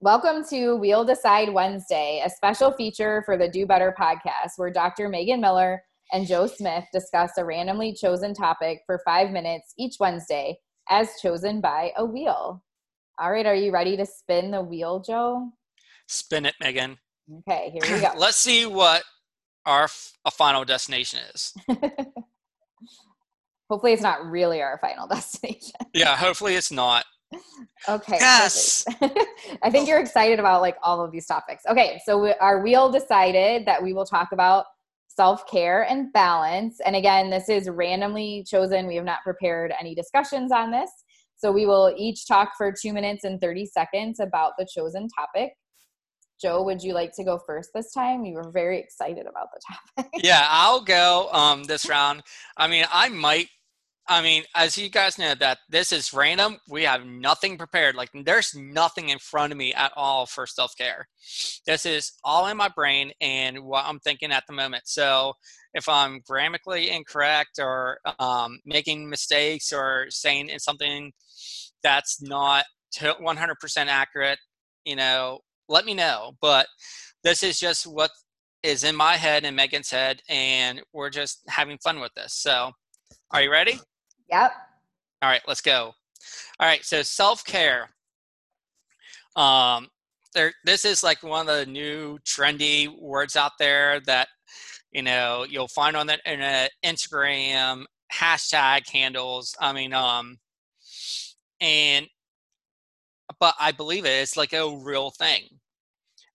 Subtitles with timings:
[0.00, 5.08] Welcome to We'll Decide Wednesday, a special feature for the Do Better podcast where Dr.
[5.08, 5.82] Megan Miller
[6.12, 10.58] and Joe Smith discuss a randomly chosen topic for five minutes each Wednesday
[10.90, 12.62] as chosen by a wheel.
[13.18, 15.50] All right, are you ready to spin the wheel, Joe?
[16.08, 16.98] Spin it, Megan.
[17.48, 18.12] Okay, here we go.
[18.18, 19.04] Let's see what
[19.64, 21.54] our f- a final destination is.
[23.70, 25.72] hopefully, it's not really our final destination.
[25.94, 27.06] Yeah, hopefully it's not.
[27.88, 28.16] Okay.
[28.18, 28.84] Yes.
[29.62, 31.64] I think you're excited about like all of these topics.
[31.68, 34.64] Okay, so we, our wheel decided that we will talk about
[35.08, 36.80] self care and balance.
[36.84, 38.86] And again, this is randomly chosen.
[38.86, 40.90] We have not prepared any discussions on this.
[41.36, 45.52] So we will each talk for two minutes and 30 seconds about the chosen topic.
[46.40, 48.24] Joe, would you like to go first this time?
[48.24, 49.60] You were very excited about the
[50.02, 50.10] topic.
[50.22, 52.22] Yeah, I'll go um, this round.
[52.56, 53.48] I mean, I might.
[54.06, 56.58] I mean, as you guys know, that this is random.
[56.68, 57.94] We have nothing prepared.
[57.94, 61.08] Like, there's nothing in front of me at all for self care.
[61.66, 64.82] This is all in my brain and what I'm thinking at the moment.
[64.86, 65.32] So,
[65.72, 71.12] if I'm grammatically incorrect or um, making mistakes or saying something
[71.82, 74.38] that's not 100% accurate,
[74.84, 75.38] you know,
[75.68, 76.32] let me know.
[76.42, 76.66] But
[77.22, 78.10] this is just what
[78.62, 82.34] is in my head and Megan's head, and we're just having fun with this.
[82.34, 82.72] So,
[83.30, 83.80] are you ready?
[84.30, 84.52] Yep.
[85.22, 85.94] All right, let's go.
[86.60, 87.90] All right, so self care.
[89.36, 89.88] Um,
[90.34, 94.28] there, this is like one of the new trendy words out there that
[94.92, 99.56] you know you'll find on the internet, Instagram hashtag handles.
[99.60, 100.38] I mean, um,
[101.60, 102.06] and
[103.40, 104.10] but I believe it.
[104.10, 105.42] It's like a real thing.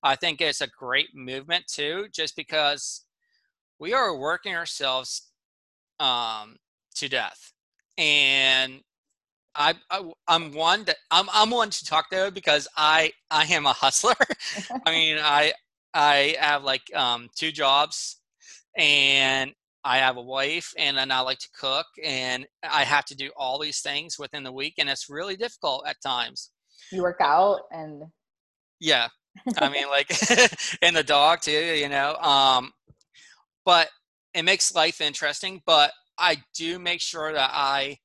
[0.02, 3.06] I think it's a great movement too, just because
[3.80, 5.30] we are working ourselves
[6.00, 6.58] um,
[6.96, 7.54] to death,
[8.00, 8.80] and
[9.54, 13.66] I, I am one that I'm I'm one to talk to because I I am
[13.66, 14.16] a hustler.
[14.86, 15.54] I mean I
[15.94, 18.22] I have like um, two jobs,
[18.78, 19.52] and
[19.84, 23.32] I have a wife, and then I like to cook, and I have to do
[23.36, 26.52] all these things within the week, and it's really difficult at times.
[26.92, 28.04] You work out and
[28.80, 29.10] yeah,
[29.58, 30.10] I mean like
[30.82, 32.16] and the dog too, you know.
[32.16, 32.72] Um,
[33.66, 33.90] but
[34.34, 35.62] it makes life interesting.
[35.66, 38.00] But I do make sure that I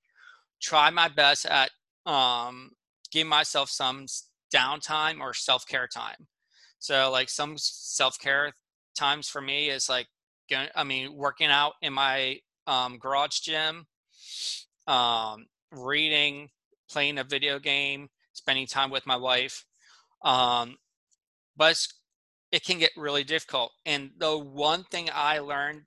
[0.61, 1.71] try my best at
[2.07, 2.71] um,
[3.11, 4.07] giving myself some
[4.55, 6.29] downtime or self care time.
[6.79, 8.53] So like some self care
[8.97, 10.07] times for me is like
[10.49, 13.87] going, I mean, working out in my um, garage gym,
[14.87, 16.51] um, reading,
[16.91, 19.65] playing a video game, spending time with my wife.
[20.23, 20.77] Um,
[21.57, 21.87] but
[22.53, 23.73] it can get really difficult.
[23.85, 25.83] And the one thing I learned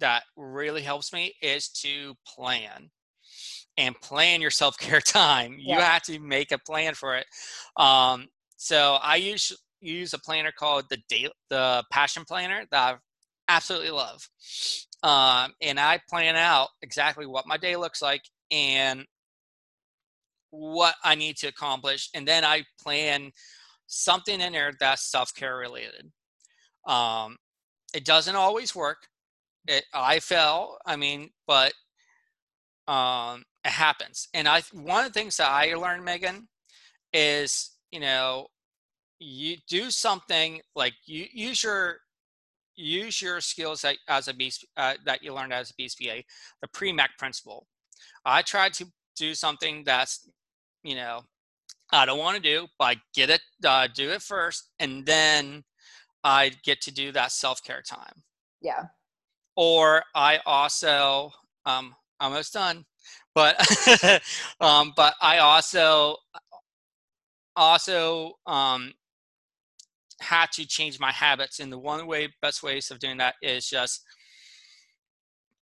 [0.00, 2.90] that really helps me is to plan
[3.76, 5.56] and plan your self care time.
[5.58, 5.76] Yeah.
[5.76, 7.26] You have to make a plan for it.
[7.76, 12.96] Um, so I use use a planner called the day, the Passion Planner that I
[13.48, 14.28] absolutely love,
[15.02, 19.06] um, and I plan out exactly what my day looks like and
[20.50, 23.30] what I need to accomplish, and then I plan
[23.86, 26.10] something in there that's self care related.
[26.86, 27.36] Um,
[27.94, 29.08] it doesn't always work.
[29.66, 30.78] It, I fell.
[30.86, 31.72] I mean, but
[32.88, 34.28] um, it happens.
[34.34, 36.48] And I one of the things that I learned, Megan,
[37.12, 38.48] is you know
[39.18, 41.98] you do something like you use your
[42.76, 46.24] use your skills that, as a B, uh, that you learned as a BCBA,
[46.62, 47.66] the Premack principle.
[48.24, 50.28] I tried to do something that's
[50.82, 51.22] you know
[51.92, 55.64] I don't want to do, but I get it, uh, do it first, and then
[56.22, 58.22] I get to do that self care time.
[58.60, 58.84] Yeah.
[59.60, 61.32] Or I also
[61.66, 62.86] um almost done
[63.34, 63.56] but
[64.60, 66.16] um, but I also
[67.56, 68.92] also um,
[70.20, 73.68] had to change my habits, and the one way best ways of doing that is
[73.68, 74.02] just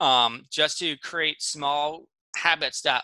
[0.01, 2.07] um, just to create small
[2.37, 3.03] habits that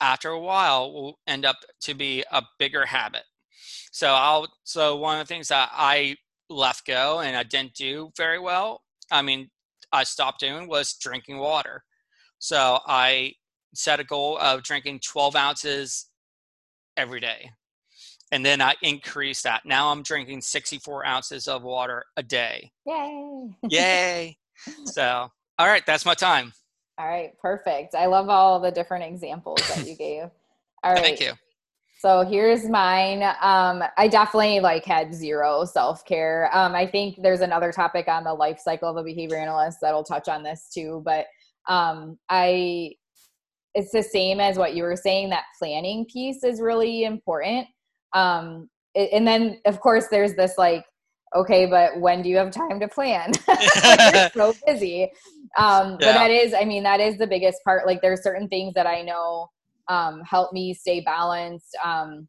[0.00, 3.24] after a while will end up to be a bigger habit.
[3.92, 6.16] So I'll so one of the things that I
[6.50, 8.82] left go and I didn't do very well.
[9.10, 9.50] I mean,
[9.92, 11.82] I stopped doing was drinking water.
[12.38, 13.34] So I
[13.74, 16.06] set a goal of drinking 12 ounces
[16.96, 17.50] every day.
[18.30, 19.62] And then I increased that.
[19.64, 22.70] Now I'm drinking 64 ounces of water a day.
[22.86, 23.50] Yay.
[23.70, 24.38] Yay.
[24.84, 26.52] so, all right, that's my time.
[26.98, 27.94] All right, perfect.
[27.94, 30.24] I love all the different examples that you gave.
[30.82, 31.02] All right.
[31.02, 31.32] Thank you.
[31.98, 33.24] So here's mine.
[33.42, 36.48] Um, I definitely like had zero self care.
[36.56, 40.04] Um, I think there's another topic on the life cycle of a behavior analyst that'll
[40.04, 41.02] touch on this too.
[41.04, 41.26] But
[41.68, 42.92] um, I
[43.74, 47.66] it's the same as what you were saying that planning piece is really important
[48.12, 50.84] um, it, and then of course there's this like
[51.36, 55.04] okay but when do you have time to plan like you're so busy
[55.58, 55.96] um yeah.
[56.00, 58.86] but that is i mean that is the biggest part like there's certain things that
[58.86, 59.46] i know
[59.88, 62.28] um help me stay balanced um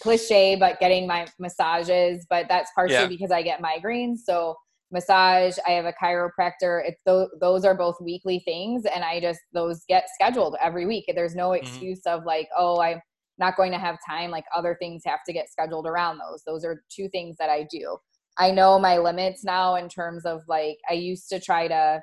[0.00, 3.06] cliche but getting my massages but that's partially yeah.
[3.06, 4.54] because i get migraines so
[4.90, 9.40] massage i have a chiropractor it's th- those are both weekly things and i just
[9.52, 11.64] those get scheduled every week there's no mm-hmm.
[11.64, 12.18] excuse mm-hmm.
[12.18, 13.00] of like oh i'm
[13.38, 16.64] not going to have time like other things have to get scheduled around those those
[16.64, 17.96] are two things that i do
[18.38, 22.00] i know my limits now in terms of like i used to try to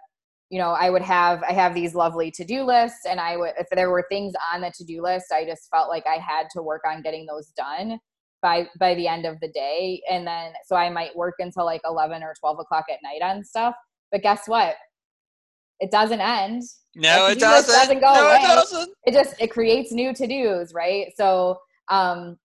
[0.50, 3.68] you know i would have i have these lovely to-do lists and i would if
[3.72, 6.82] there were things on the to-do list i just felt like i had to work
[6.88, 8.00] on getting those done
[8.46, 10.02] by by the end of the day.
[10.10, 13.44] And then so i might work until like 11 or 12 o'clock at night on
[13.44, 13.74] stuff.
[14.12, 14.76] But guess what?
[15.80, 16.62] It doesn't end.
[16.96, 17.74] No it doesn't.
[17.74, 18.38] doesn't go no, away.
[18.38, 18.94] it doesn't.
[19.06, 21.08] It just it creates new to-dos right?
[21.18, 21.58] So
[21.90, 22.38] um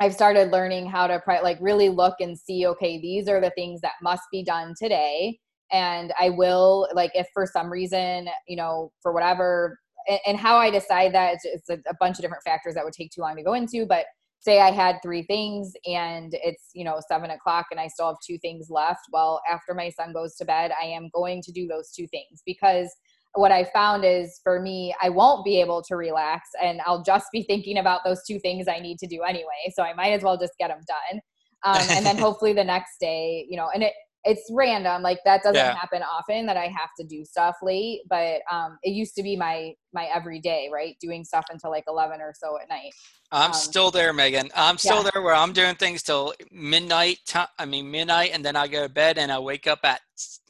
[0.00, 3.80] i've started learning how to like really look and see okay these are the things
[3.82, 5.38] that must be done today
[5.72, 9.78] and i will like if for some reason you know for whatever
[10.08, 12.94] and, and how i decide that it's, it's a, bunch of different factors that would
[12.94, 14.06] take too long to go into but
[14.46, 18.16] say I had three things and it's, you know, seven o'clock and I still have
[18.24, 19.00] two things left.
[19.12, 22.42] Well, after my son goes to bed, I am going to do those two things
[22.46, 22.94] because
[23.34, 27.26] what I found is for me, I won't be able to relax and I'll just
[27.32, 29.72] be thinking about those two things I need to do anyway.
[29.74, 31.20] So I might as well just get them done.
[31.64, 33.92] Um, and then hopefully the next day, you know, and it,
[34.26, 35.74] it's random like that doesn't yeah.
[35.74, 39.36] happen often that i have to do stuff late but um it used to be
[39.36, 42.92] my my everyday right doing stuff until like 11 or so at night.
[43.32, 44.50] I'm um, still there megan.
[44.54, 45.10] I'm still yeah.
[45.12, 47.18] there where i'm doing things till midnight
[47.58, 50.00] i mean midnight and then i go to bed and i wake up at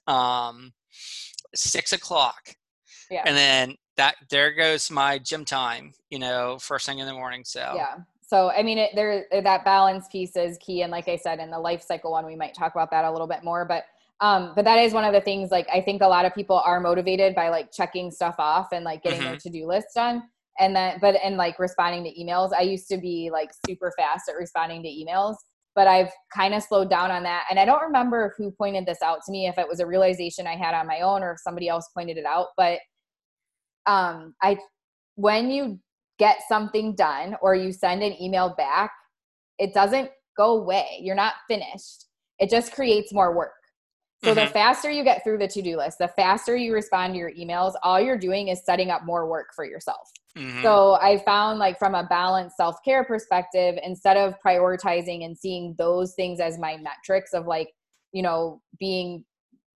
[0.06, 0.73] um
[1.55, 2.55] six o'clock.
[3.11, 3.23] Yeah.
[3.25, 7.43] And then that there goes my gym time you know first thing in the morning
[7.44, 7.96] so yeah
[8.26, 11.50] so i mean it, there that balance piece is key and like i said in
[11.50, 13.84] the life cycle one we might talk about that a little bit more but
[14.20, 16.61] um but that is one of the things like i think a lot of people
[16.64, 19.31] are motivated by like checking stuff off and like getting mm-hmm.
[19.31, 20.23] their to-do list done.
[20.58, 22.50] And then but and like responding to emails.
[22.56, 25.37] I used to be like super fast at responding to emails
[25.76, 27.44] but i've kind of slowed down on that.
[27.49, 30.49] And i don't remember who pointed this out to me if it was a realization
[30.49, 32.81] i had on my own or if somebody else pointed it out but
[33.87, 34.56] um i
[35.14, 35.78] when you
[36.19, 38.93] get something done or you send an email back,
[39.59, 40.99] it doesn't go away.
[41.01, 42.07] You're not finished.
[42.39, 43.53] It just creates more work.
[44.25, 44.47] So mm-hmm.
[44.47, 47.75] the faster you get through the to-do list, the faster you respond to your emails,
[47.83, 50.11] all you're doing is setting up more work for yourself.
[50.37, 50.63] Mm-hmm.
[50.63, 56.15] So I found like from a balanced self-care perspective, instead of prioritizing and seeing those
[56.15, 57.69] things as my metrics of like,
[58.12, 59.25] you know, being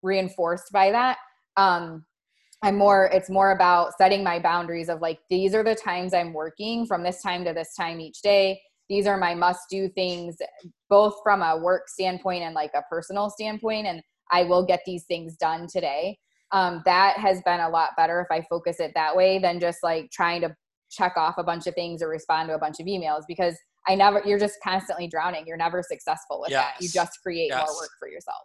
[0.03, 1.19] reinforced by that,
[1.57, 2.05] um,
[2.63, 6.35] I'm more, it's more about setting my boundaries of like, these are the times I'm
[6.35, 8.61] working from this time to this time each day.
[8.89, 10.37] These are my must do things,
[10.91, 13.87] both from a work standpoint and like a personal standpoint.
[13.87, 16.19] And I will get these things done today.
[16.53, 19.79] Um, that has been a lot better if I focus it that way than just
[19.83, 20.55] like trying to
[20.91, 23.95] check off a bunch of things or respond to a bunch of emails because I
[23.95, 25.45] never, you're just constantly drowning.
[25.47, 26.65] You're never successful with yes.
[26.65, 26.85] that.
[26.85, 27.65] You just create yes.
[27.67, 28.43] more work for yourself.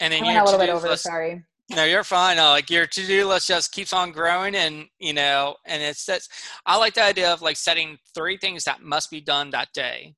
[0.00, 2.38] And then I went a little bit over, sorry no, you're fine.
[2.38, 6.28] Uh, like your to-do list just keeps on growing, and you know, and it's that's.
[6.66, 10.14] I like the idea of like setting three things that must be done that day.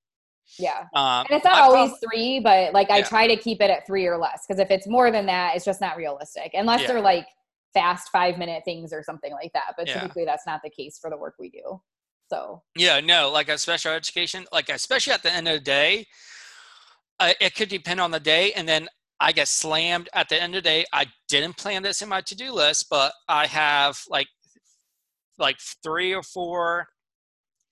[0.58, 3.70] Yeah, um, and it's not always prob- three, but like I try to keep it
[3.70, 6.81] at three or less because if it's more than that, it's just not realistic unless
[6.81, 6.88] yeah.
[6.88, 7.26] they're like
[7.74, 9.74] fast five minute things or something like that.
[9.76, 10.00] But yeah.
[10.00, 11.81] typically, that's not the case for the work we do.
[12.29, 16.06] So yeah, no, like a special education, like especially at the end of the day,
[17.20, 18.88] uh, it could depend on the day, and then
[19.20, 20.85] I get slammed at the end of the day.
[20.93, 24.29] I didn't plan this in my to-do list, but I have like
[25.39, 26.87] like three or four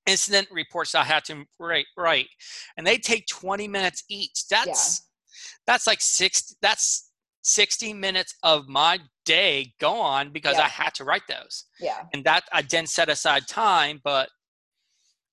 [0.07, 2.29] incident reports I had to write, write,
[2.77, 4.47] and they take 20 minutes each.
[4.49, 5.51] That's yeah.
[5.67, 6.55] that's like six.
[6.63, 7.11] That's
[7.43, 10.65] 60 minutes of my day gone because yeah.
[10.65, 11.67] I had to write those.
[11.79, 14.31] Yeah, and that I didn't set aside time, but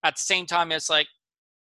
[0.04, 1.08] at the same time, it's like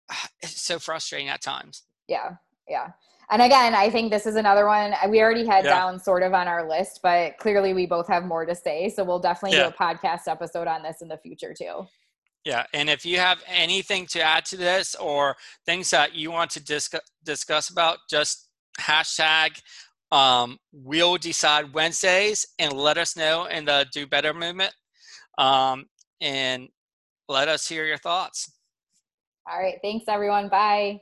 [0.42, 1.84] it's so frustrating at times.
[2.08, 2.36] Yeah,
[2.68, 2.90] yeah
[3.30, 5.72] and again i think this is another one uh, we already had yeah.
[5.72, 9.04] down sort of on our list but clearly we both have more to say so
[9.04, 9.64] we'll definitely yeah.
[9.64, 11.86] do a podcast episode on this in the future too
[12.44, 16.50] yeah and if you have anything to add to this or things that you want
[16.50, 19.60] to discuss discuss about just hashtag
[20.12, 24.74] um, we'll decide wednesdays and let us know in the do better movement
[25.38, 25.86] um,
[26.22, 26.70] and
[27.28, 28.52] let us hear your thoughts
[29.50, 31.00] all right thanks everyone bye